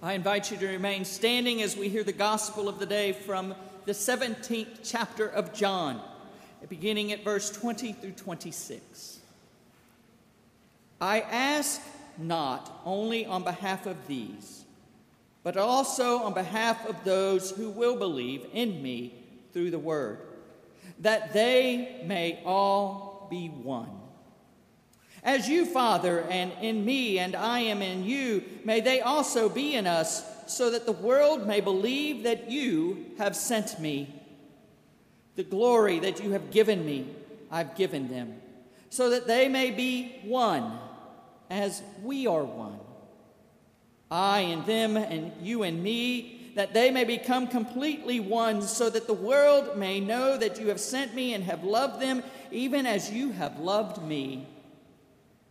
[0.00, 3.52] I invite you to remain standing as we hear the gospel of the day from
[3.84, 6.00] the 17th chapter of John,
[6.68, 9.18] beginning at verse 20 through 26.
[11.00, 11.80] I ask
[12.16, 14.64] not only on behalf of these,
[15.42, 19.14] but also on behalf of those who will believe in me
[19.52, 20.20] through the word,
[21.00, 23.97] that they may all be one
[25.22, 29.74] as you, Father, and in me, and I am in you, may they also be
[29.74, 34.14] in us, so that the world may believe that you have sent me.
[35.36, 37.06] The glory that you have given me,
[37.50, 38.40] I've given them,
[38.90, 40.78] so that they may be one,
[41.50, 42.78] as we are one.
[44.10, 49.06] I and them, and you and me, that they may become completely one, so that
[49.06, 53.12] the world may know that you have sent me and have loved them, even as
[53.12, 54.46] you have loved me.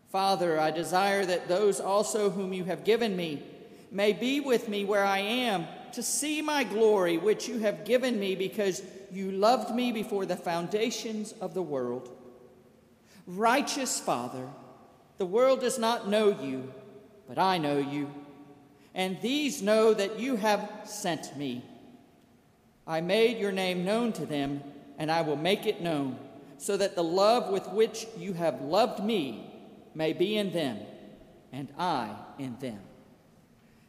[0.09, 3.43] Father, I desire that those also whom you have given me
[3.91, 8.19] may be with me where I am, to see my glory which you have given
[8.19, 12.09] me because you loved me before the foundations of the world.
[13.25, 14.47] Righteous Father,
[15.17, 16.73] the world does not know you,
[17.27, 18.13] but I know you,
[18.93, 21.65] and these know that you have sent me.
[22.85, 24.63] I made your name known to them,
[24.97, 26.17] and I will make it known,
[26.57, 29.56] so that the love with which you have loved me
[29.97, 30.77] may be in them,
[31.51, 32.79] and I in them.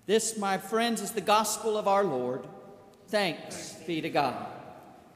[0.07, 2.47] This, my friends, is the gospel of our Lord.
[3.09, 4.47] Thanks be to God.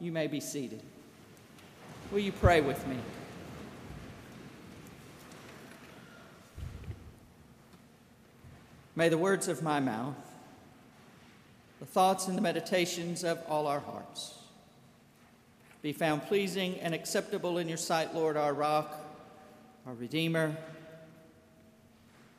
[0.00, 0.82] You may be seated.
[2.10, 2.98] Will you pray with me?
[8.94, 10.14] May the words of my mouth,
[11.80, 14.34] the thoughts and the meditations of all our hearts
[15.80, 18.94] be found pleasing and acceptable in your sight, Lord, our rock,
[19.86, 20.54] our Redeemer,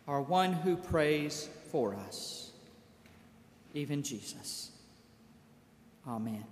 [0.08, 2.52] our one who prays for us,
[3.74, 4.72] even Jesus.
[6.08, 6.44] Amen.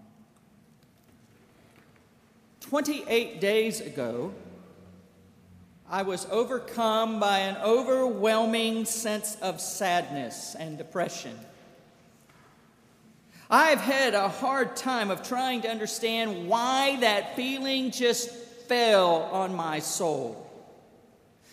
[2.61, 4.33] 28 days ago,
[5.89, 11.37] I was overcome by an overwhelming sense of sadness and depression.
[13.49, 19.53] I've had a hard time of trying to understand why that feeling just fell on
[19.53, 20.49] my soul.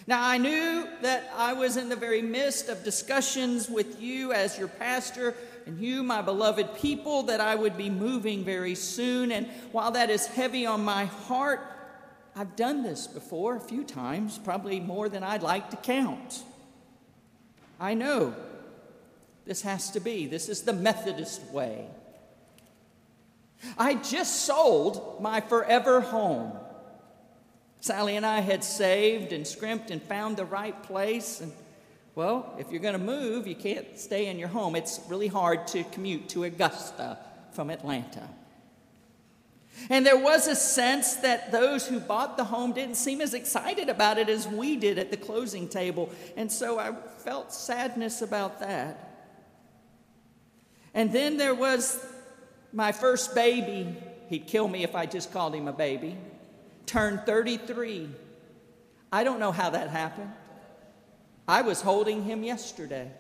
[0.08, 4.58] Now, I knew that I was in the very midst of discussions with you as
[4.58, 5.34] your pastor
[5.66, 9.30] and you, my beloved people, that I would be moving very soon.
[9.30, 11.60] And while that is heavy on my heart,
[12.34, 16.42] I've done this before a few times, probably more than I'd like to count.
[17.78, 18.34] I know
[19.44, 21.86] this has to be, this is the Methodist way.
[23.76, 26.52] I just sold my forever home.
[27.80, 31.40] Sally and I had saved and scrimped and found the right place.
[31.40, 31.52] And,
[32.14, 34.74] well, if you're going to move, you can't stay in your home.
[34.74, 37.18] It's really hard to commute to Augusta
[37.52, 38.28] from Atlanta.
[39.90, 43.88] And there was a sense that those who bought the home didn't seem as excited
[43.88, 46.10] about it as we did at the closing table.
[46.36, 49.04] And so I felt sadness about that.
[50.94, 52.04] And then there was
[52.72, 53.94] my first baby.
[54.28, 56.16] He'd kill me if I just called him a baby
[56.88, 58.08] turned 33.
[59.12, 60.32] I don't know how that happened.
[61.46, 63.10] I was holding him yesterday,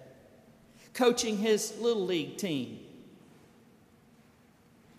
[0.92, 2.80] coaching his little league team.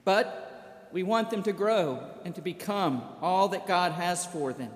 [0.06, 4.72] But we want them to grow and to become all that God has for them.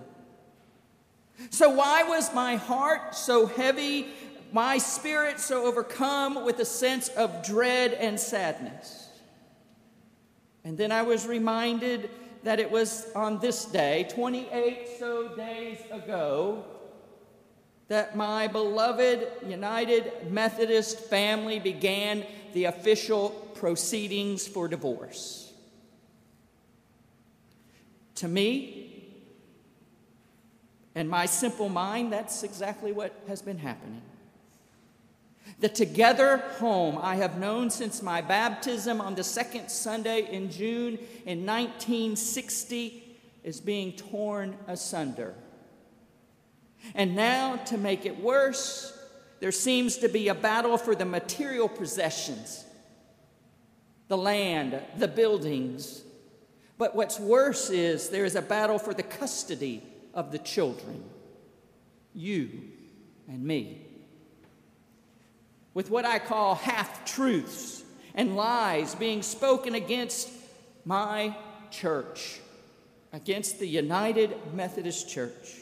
[1.50, 4.08] So, why was my heart so heavy,
[4.52, 9.10] my spirit so overcome with a sense of dread and sadness?
[10.64, 12.10] And then I was reminded
[12.44, 16.64] that it was on this day, 28 so days ago,
[17.88, 25.52] that my beloved United Methodist family began the official proceedings for divorce.
[28.16, 28.84] To me,
[30.96, 34.02] and my simple mind, that's exactly what has been happening.
[35.59, 41.00] The together home I have known since my baptism on the second Sunday in June
[41.25, 45.36] in 1960 is being torn asunder.
[46.95, 48.98] And now, to make it worse,
[49.40, 52.66] there seems to be a battle for the material possessions
[54.10, 56.04] the land, the buildings.
[56.78, 59.81] But what's worse is there is a battle for the custody
[60.13, 61.04] of the children,
[62.13, 62.51] you
[63.28, 63.82] and me
[65.74, 67.84] with what I call half truths
[68.16, 70.30] and lies being spoken against
[70.86, 71.36] my
[71.72, 72.40] church,
[73.12, 75.62] against the United Methodist Church.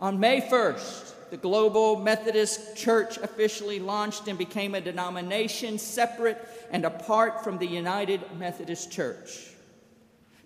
[0.00, 6.38] On May 1st, the Global Methodist Church officially launched and became a denomination separate
[6.70, 9.50] and apart from the United Methodist Church.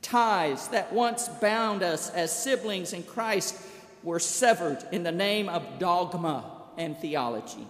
[0.03, 3.61] Ties that once bound us as siblings in Christ
[4.03, 6.45] were severed in the name of dogma
[6.79, 7.67] and theology.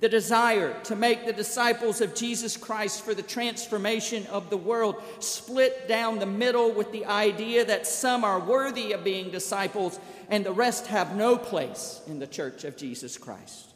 [0.00, 5.02] The desire to make the disciples of Jesus Christ for the transformation of the world
[5.20, 9.98] split down the middle with the idea that some are worthy of being disciples
[10.28, 13.72] and the rest have no place in the church of Jesus Christ.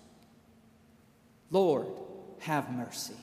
[1.51, 1.87] Lord,
[2.41, 3.15] have mercy.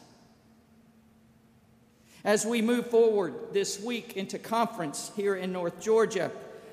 [2.24, 6.32] As we move forward this week into conference here in North Georgia,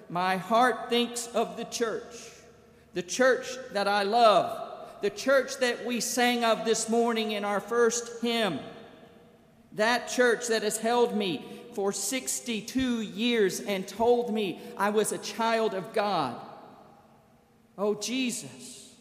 [0.09, 2.15] my heart thinks of the church,
[2.95, 4.72] the church that I love,
[5.03, 8.61] the church that we sang of this morning in our first hymn,
[9.73, 11.45] that church that has held me
[11.75, 16.41] for 62 years and told me I was a child of God.
[17.77, 18.95] Oh, Jesus,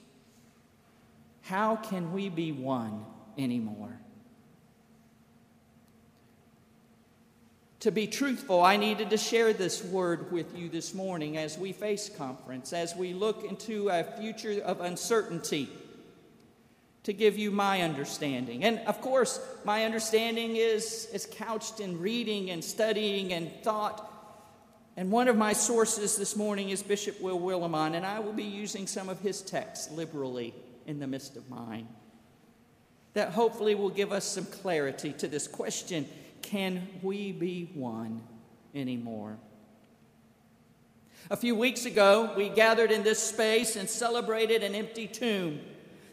[1.42, 3.06] how can we be one
[3.38, 4.00] anymore?
[7.81, 11.74] To be truthful, I needed to share this word with you this morning as we
[11.74, 15.68] face conference, as we look into a future of uncertainty,
[17.03, 18.63] to give you my understanding.
[18.63, 24.07] And of course, my understanding is, is couched in reading and studying and thought.
[24.95, 28.44] And one of my sources this morning is Bishop Will Willimon, and I will be
[28.44, 30.53] using some of his texts liberally
[30.86, 31.88] in the midst of mine.
[33.13, 36.07] That hopefully will give us some clarity to this question
[36.42, 38.21] can we be one
[38.74, 39.38] anymore?
[41.30, 45.59] A few weeks ago, we gathered in this space and celebrated an empty tomb,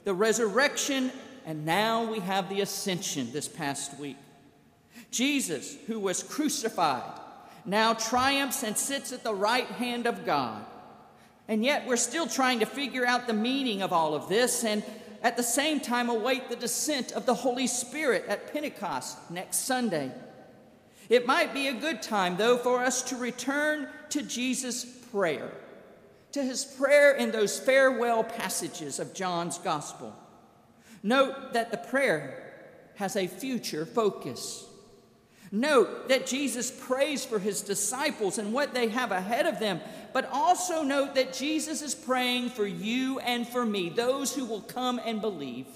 [0.09, 1.13] the resurrection,
[1.45, 4.17] and now we have the ascension this past week.
[5.11, 7.03] Jesus, who was crucified,
[7.67, 10.65] now triumphs and sits at the right hand of God.
[11.47, 14.83] And yet, we're still trying to figure out the meaning of all of this and
[15.23, 20.11] at the same time await the descent of the Holy Spirit at Pentecost next Sunday.
[21.11, 25.53] It might be a good time, though, for us to return to Jesus' prayer,
[26.33, 30.15] to his prayer in those farewell passages of John's Gospel.
[31.03, 32.45] Note that the prayer
[32.97, 34.67] has a future focus.
[35.51, 39.81] Note that Jesus prays for his disciples and what they have ahead of them,
[40.13, 44.61] but also note that Jesus is praying for you and for me, those who will
[44.61, 45.67] come and believe.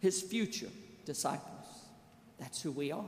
[0.00, 0.68] His future
[1.06, 1.64] disciples.
[2.38, 3.04] That's who we are.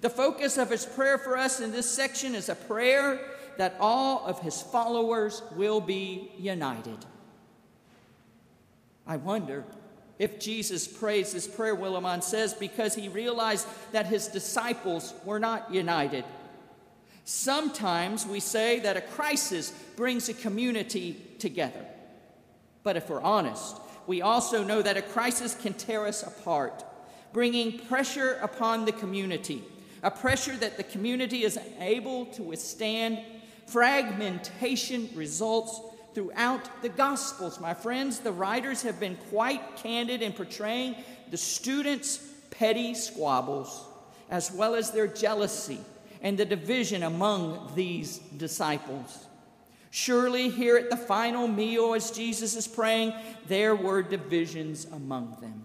[0.00, 3.20] The focus of his prayer for us in this section is a prayer
[3.58, 6.98] that all of his followers will be united.
[9.06, 9.64] I wonder
[10.18, 15.72] if Jesus prays this prayer, Willimon says, because he realized that his disciples were not
[15.72, 16.24] united.
[17.24, 21.84] Sometimes we say that a crisis brings a community together.
[22.82, 23.76] But if we're honest,
[24.06, 26.84] we also know that a crisis can tear us apart,
[27.32, 29.62] bringing pressure upon the community,
[30.02, 33.20] a pressure that the community is unable to withstand.
[33.70, 35.80] Fragmentation results
[36.12, 38.18] throughout the Gospels, my friends.
[38.18, 40.96] The writers have been quite candid in portraying
[41.30, 42.18] the students'
[42.50, 43.84] petty squabbles,
[44.28, 45.78] as well as their jealousy
[46.20, 49.26] and the division among these disciples.
[49.92, 53.12] Surely, here at the final meal, as Jesus is praying,
[53.46, 55.64] there were divisions among them.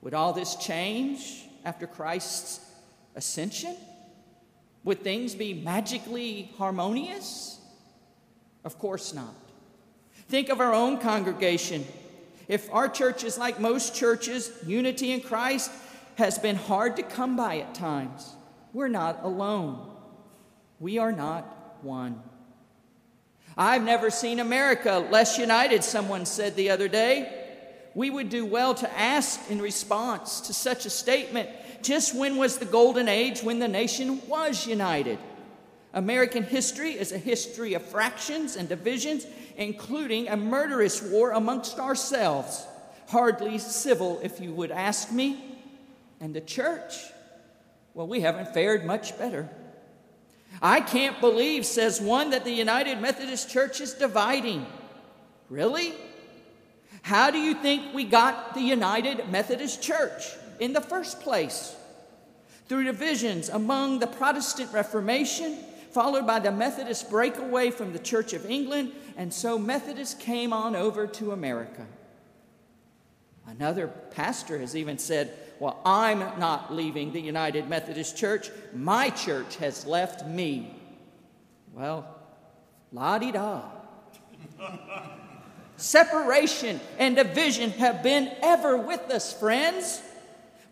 [0.00, 2.60] Would all this change after Christ's
[3.14, 3.76] ascension?
[4.86, 7.60] Would things be magically harmonious?
[8.64, 9.34] Of course not.
[10.28, 11.84] Think of our own congregation.
[12.46, 15.72] If our church is like most churches, unity in Christ
[16.14, 18.32] has been hard to come by at times.
[18.72, 19.90] We're not alone.
[20.78, 22.22] We are not one.
[23.58, 27.44] I've never seen America less united, someone said the other day.
[27.96, 31.48] We would do well to ask in response to such a statement
[31.82, 35.18] just when was the golden age when the nation was united?
[35.92, 42.66] American history is a history of fractions and divisions, including a murderous war amongst ourselves.
[43.08, 45.42] Hardly civil, if you would ask me.
[46.20, 46.94] And the church,
[47.94, 49.48] well, we haven't fared much better.
[50.60, 54.66] I can't believe, says one, that the United Methodist Church is dividing.
[55.48, 55.94] Really?
[57.02, 60.24] How do you think we got the United Methodist Church
[60.60, 61.74] in the first place?
[62.68, 65.56] Through divisions among the Protestant Reformation
[65.96, 70.76] followed by the Methodist breakaway from the Church of England, and so Methodists came on
[70.76, 71.86] over to America.
[73.46, 78.50] Another pastor has even said, Well, I'm not leaving the United Methodist Church.
[78.74, 80.74] My church has left me.
[81.72, 82.06] Well,
[82.92, 83.62] La di da.
[85.78, 90.02] Separation and division have been ever with us, friends.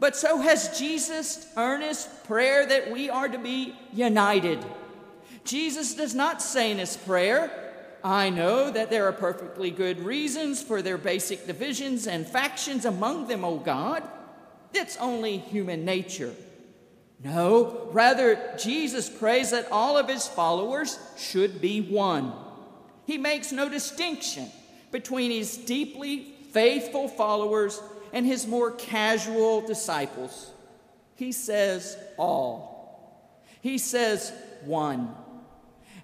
[0.00, 4.64] But so has Jesus' earnest prayer that we are to be united.
[5.44, 7.50] Jesus does not say in his prayer,
[8.02, 13.28] I know that there are perfectly good reasons for their basic divisions and factions among
[13.28, 14.02] them, O God.
[14.74, 16.34] It's only human nature.
[17.22, 22.32] No, rather, Jesus prays that all of his followers should be one.
[23.06, 24.50] He makes no distinction
[24.90, 27.80] between his deeply faithful followers
[28.14, 30.52] and his more casual disciples.
[31.16, 33.20] He says all.
[33.60, 34.32] He says
[34.64, 35.12] one.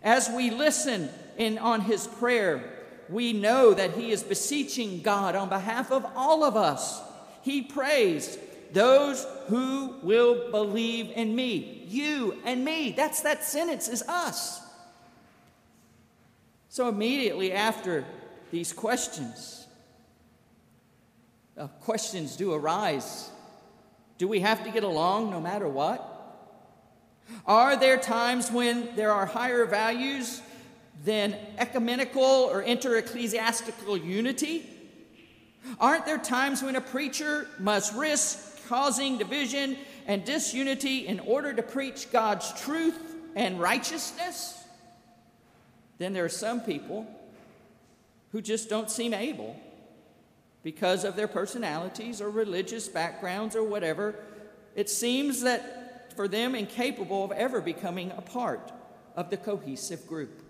[0.02, 2.68] As we listen in, on his prayer,
[3.08, 7.00] we know that he is beseeching God on behalf of all of us.
[7.42, 8.36] He prays,
[8.72, 11.84] Those who will believe in me.
[11.86, 12.90] You and me.
[12.90, 14.60] That's that sentence, is us.
[16.70, 18.04] So immediately after
[18.50, 19.59] these questions,
[21.60, 23.28] uh, questions do arise.
[24.16, 26.06] Do we have to get along no matter what?
[27.46, 30.40] Are there times when there are higher values
[31.04, 34.68] than ecumenical or inter-ecclesiastical unity?
[35.78, 39.76] Aren't there times when a preacher must risk causing division
[40.06, 42.98] and disunity in order to preach God's truth
[43.36, 44.56] and righteousness?
[45.98, 47.06] Then there are some people
[48.32, 49.60] who just don't seem able
[50.62, 54.14] because of their personalities or religious backgrounds or whatever.
[54.74, 58.72] It seems that for them, incapable of ever becoming a part
[59.16, 60.42] of the cohesive group.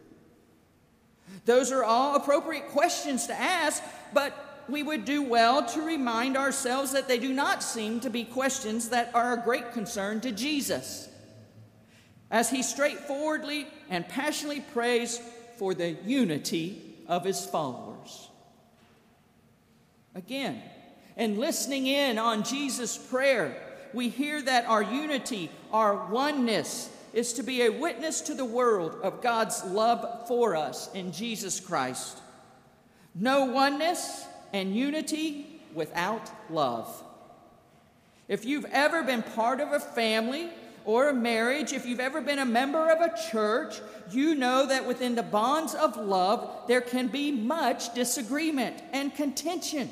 [1.45, 6.93] Those are all appropriate questions to ask, but we would do well to remind ourselves
[6.93, 11.09] that they do not seem to be questions that are a great concern to Jesus.
[12.31, 15.21] As he straightforwardly and passionately prays
[15.59, 18.30] for the unity of his followers.
[20.15, 20.63] Again,
[21.17, 23.57] and listening in on Jesus' prayer,
[23.93, 28.97] we hear that our unity, our oneness, is to be a witness to the world
[29.03, 32.19] of God's love for us in Jesus Christ.
[33.15, 37.03] No oneness and unity without love.
[38.29, 40.51] If you've ever been part of a family
[40.85, 44.87] or a marriage, if you've ever been a member of a church, you know that
[44.87, 49.91] within the bonds of love, there can be much disagreement and contention.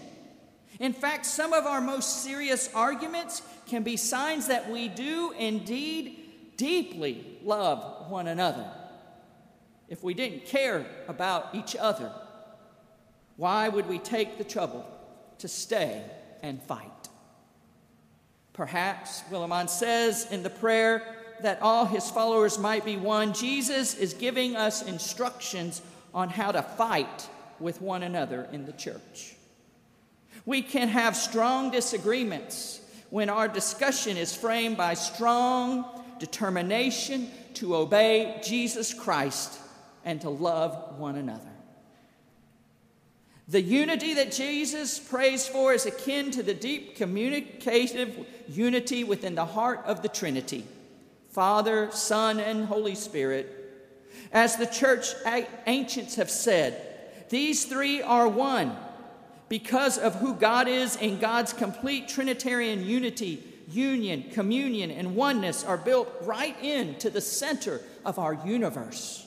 [0.81, 6.57] In fact, some of our most serious arguments can be signs that we do indeed
[6.57, 8.71] deeply love one another.
[9.89, 12.13] If we didn't care about each other,
[13.37, 14.85] why would we take the trouble
[15.39, 16.03] to stay
[16.43, 17.09] and fight?
[18.53, 21.03] Perhaps Willimon says in the prayer
[21.43, 25.81] that all his followers might be one, Jesus is giving us instructions
[26.13, 27.29] on how to fight
[27.61, 29.37] with one another in the church.
[30.49, 35.85] We can have strong disagreements when our discussion is framed by strong
[36.19, 39.59] determination to obey Jesus Christ
[40.07, 41.53] and to love one another.
[43.49, 49.45] The unity that Jesus prays for is akin to the deep communicative unity within the
[49.45, 50.65] heart of the Trinity
[51.29, 53.55] Father, Son, and Holy Spirit.
[54.33, 55.09] As the church
[55.67, 58.75] ancients have said, these three are one
[59.49, 65.79] because of who God is and God's complete Trinitarian unity, union, communion, and oneness are
[65.79, 69.27] built right into the center of our universe.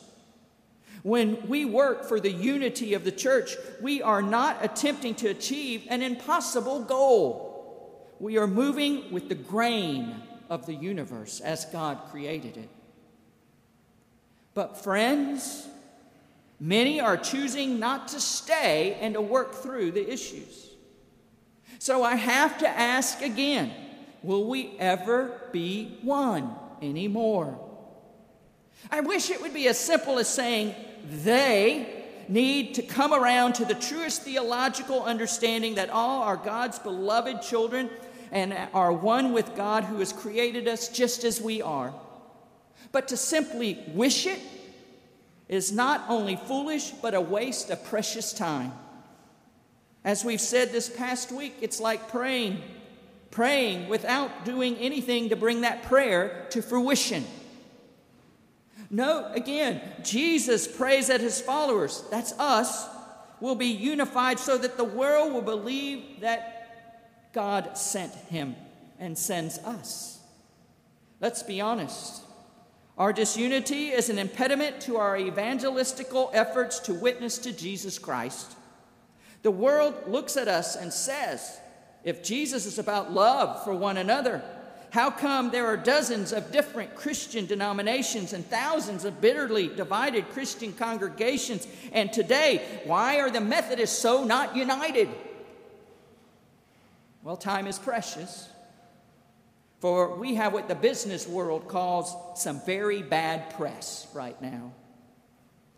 [1.04, 5.86] When we work for the unity of the church, we are not attempting to achieve
[5.90, 8.08] an impossible goal.
[8.20, 10.16] We are moving with the grain
[10.50, 12.70] of the universe as God created it.
[14.54, 15.68] But, friends,
[16.62, 20.70] many are choosing not to stay and to work through the issues.
[21.80, 23.74] So I have to ask again
[24.22, 27.60] will we ever be one anymore?
[28.92, 30.76] I wish it would be as simple as saying,
[31.10, 37.42] they need to come around to the truest theological understanding that all are God's beloved
[37.42, 37.90] children
[38.32, 41.94] and are one with God who has created us just as we are.
[42.92, 44.40] But to simply wish it
[45.52, 48.72] is not only foolish, but a waste of precious time.
[50.04, 52.62] As we've said this past week, it's like praying,
[53.32, 57.26] praying without doing anything to bring that prayer to fruition.
[58.90, 62.88] Note again, Jesus prays that his followers, that's us,
[63.42, 68.56] will be unified so that the world will believe that God sent him
[69.00, 70.20] and sends us.
[71.20, 72.22] Let's be honest.
[72.98, 78.56] Our disunity is an impediment to our evangelistical efforts to witness to Jesus Christ.
[79.44, 81.60] The world looks at us and says,
[82.04, 84.44] if Jesus is about love for one another,
[84.92, 90.74] how come there are dozens of different Christian denominations and thousands of bitterly divided Christian
[90.74, 91.66] congregations?
[91.94, 95.10] And today, why are the Methodists so not united?
[97.24, 98.50] Well, time is precious.
[99.82, 104.74] For we have what the business world calls some very bad press right now.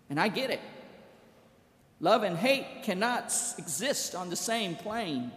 [0.10, 0.60] And I get it.
[2.02, 5.32] Love and hate cannot exist on the same plane.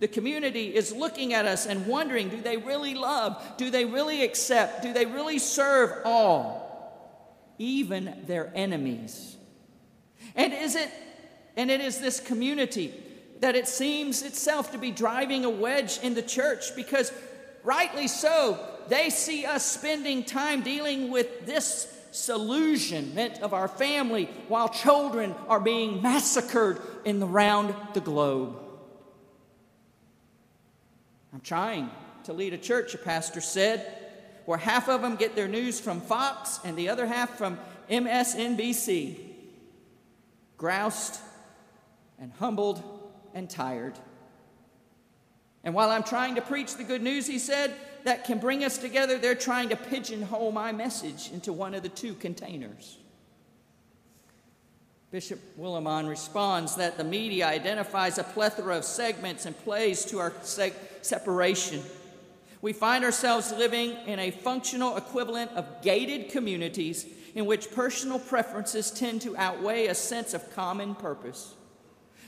[0.00, 3.42] The community is looking at us and wondering do they really love?
[3.56, 4.82] Do they really accept?
[4.82, 9.34] Do they really serve all, even their enemies?
[10.36, 10.90] And is it
[11.56, 12.92] and it is this community
[13.40, 17.10] that it seems itself to be driving a wedge in the church because
[17.64, 24.68] rightly so they see us spending time dealing with this disillusionment of our family while
[24.68, 28.56] children are being massacred in the round the globe.
[31.32, 31.90] I'm trying
[32.22, 33.84] to lead a church, a pastor said,
[34.44, 37.58] where half of them get their news from Fox and the other half from
[37.90, 39.18] MSNBC.
[40.56, 41.18] Groused
[42.20, 42.80] and humbled
[43.34, 43.98] and tired.
[45.64, 48.78] And while I'm trying to preach the good news, he said, that can bring us
[48.78, 52.98] together, they're trying to pigeonhole my message into one of the two containers.
[55.10, 60.32] Bishop Willimon responds that the media identifies a plethora of segments and plays to our
[60.42, 61.82] separation.
[62.60, 68.90] We find ourselves living in a functional equivalent of gated communities in which personal preferences
[68.90, 71.54] tend to outweigh a sense of common purpose.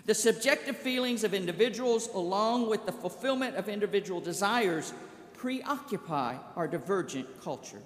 [0.07, 4.93] The subjective feelings of individuals, along with the fulfillment of individual desires,
[5.35, 7.83] preoccupy our divergent culture.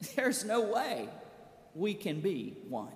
[0.16, 1.08] There's no way
[1.74, 2.92] we can be one.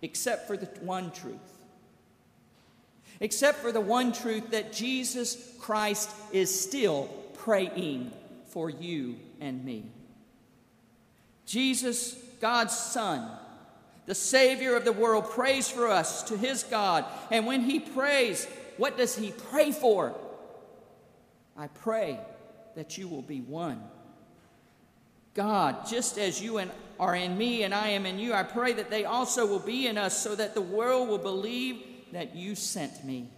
[0.00, 1.36] Except for the one truth.
[3.18, 7.06] Except for the one truth that Jesus Christ is still
[7.38, 8.12] praying
[8.46, 9.86] for you and me.
[11.46, 13.28] Jesus, God's Son,
[14.08, 17.04] the Savior of the world, prays for us to his God.
[17.30, 18.46] And when he prays,
[18.78, 20.14] what does he pray for?
[21.54, 22.18] I pray
[22.74, 23.82] that you will be one
[25.34, 28.72] God, just as you and are in me and I am in you, I pray
[28.72, 31.80] that they also will be in us so that the world will believe
[32.12, 33.28] that you sent me.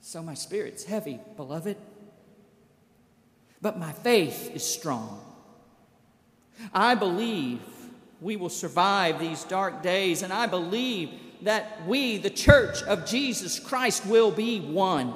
[0.00, 1.76] So my spirit's heavy, beloved,
[3.60, 5.20] but my faith is strong.
[6.72, 7.60] I believe
[8.22, 11.10] we will survive these dark days, and I believe
[11.42, 15.12] that we, the church of Jesus Christ, will be one.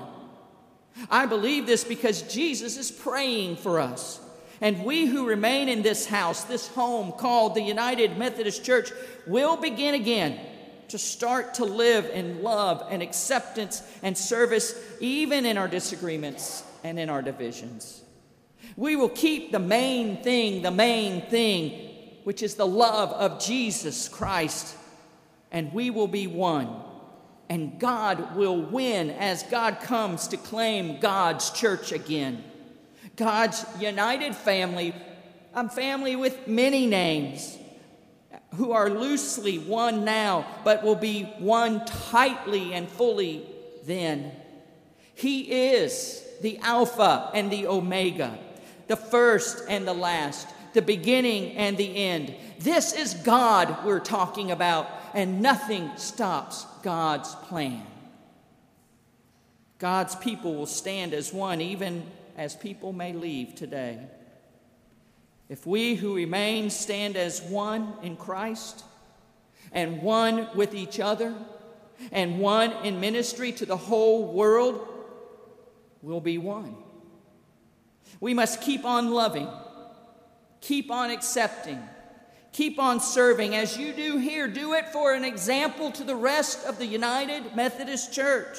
[1.08, 4.20] I believe this because Jesus is praying for us.
[4.60, 8.90] And we who remain in this house, this home called the United Methodist Church,
[9.26, 10.40] will begin again
[10.88, 16.98] to start to live in love and acceptance and service, even in our disagreements and
[16.98, 18.02] in our divisions.
[18.76, 21.85] We will keep the main thing, the main thing,
[22.26, 24.76] which is the love of Jesus Christ,
[25.52, 26.68] and we will be one.
[27.48, 32.42] And God will win as God comes to claim God's church again.
[33.14, 34.92] God's united family,
[35.54, 37.56] a family with many names,
[38.56, 43.46] who are loosely one now, but will be one tightly and fully
[43.84, 44.32] then.
[45.14, 45.42] He
[45.74, 48.36] is the Alpha and the Omega,
[48.88, 52.34] the first and the last, the beginning and the end.
[52.60, 57.84] This is God we're talking about, and nothing stops God's plan.
[59.78, 62.04] God's people will stand as one even
[62.36, 63.98] as people may leave today.
[65.48, 68.84] If we who remain stand as one in Christ
[69.72, 71.34] and one with each other
[72.12, 74.86] and one in ministry to the whole world,
[76.02, 76.76] we'll be one.
[78.20, 79.48] We must keep on loving,
[80.66, 81.80] keep on accepting,
[82.52, 83.54] keep on serving.
[83.54, 87.54] As you do here, do it for an example to the rest of the United
[87.54, 88.58] Methodist Church.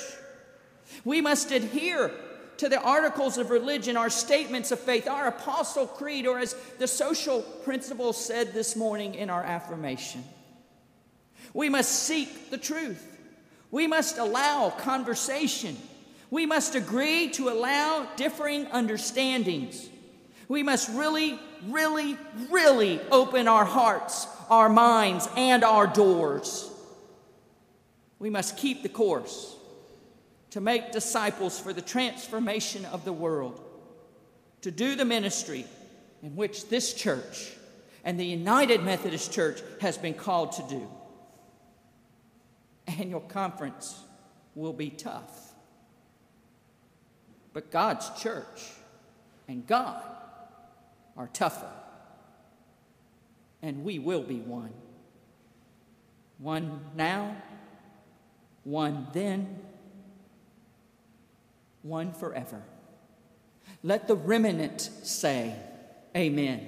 [1.03, 2.11] We must adhere
[2.57, 6.87] to the articles of religion, our statements of faith, our apostle creed, or as the
[6.87, 10.23] social principle said this morning in our affirmation.
[11.53, 13.17] We must seek the truth.
[13.69, 15.75] We must allow conversation.
[16.31, 19.89] We must agree to allow differing understandings.
[20.47, 22.17] We must really, really,
[22.49, 26.69] really open our hearts, our minds, and our doors.
[28.19, 29.55] We must keep the course
[30.51, 33.61] to make disciples for the transformation of the world,
[34.61, 35.65] to do the ministry
[36.23, 37.51] in which this church
[38.03, 40.87] and the United Methodist Church has been called to do.
[42.87, 43.99] Annual conference
[44.55, 45.51] will be tough.
[47.51, 48.71] But God's church
[49.49, 50.01] and God
[51.17, 51.71] are tougher.
[53.61, 54.73] And we will be one.
[56.37, 57.35] One now,
[58.63, 59.59] one then,
[61.81, 62.61] one forever.
[63.83, 65.55] Let the remnant say,
[66.15, 66.67] Amen.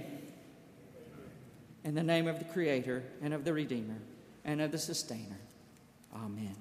[1.84, 3.98] In the name of the Creator and of the Redeemer
[4.44, 5.40] and of the Sustainer.
[6.14, 6.56] Amen.